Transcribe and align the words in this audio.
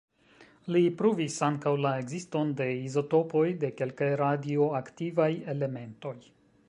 Li 0.75 0.79
pruvis 1.01 1.35
ankaŭ 1.47 1.73
la 1.85 1.91
ekziston 2.03 2.55
de 2.61 2.67
izotopoj 2.87 3.45
de 3.65 3.71
kelkaj 3.83 4.09
radioaktivaj 4.23 5.33
elementoj. 5.55 6.17